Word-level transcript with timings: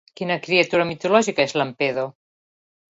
Quina 0.19 0.37
criatura 0.47 0.87
mitològica 0.93 1.47
és 1.47 1.57
Lampedo? 1.63 2.11